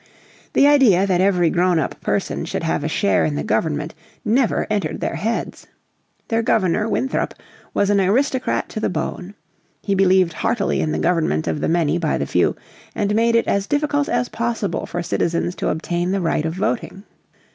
[0.53, 3.93] The idea that every grown up person should have a share in the government
[4.25, 5.67] never entered their heads.
[6.27, 7.35] Their Governor, Winthrop,
[7.75, 9.35] was an aristocrat to the backbone.
[9.83, 12.55] He believed heartily in the government of the many by the few,
[12.95, 17.03] and made it as difficult as possible for citizens to obtain the right of voting.